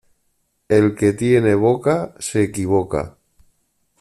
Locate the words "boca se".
1.53-2.41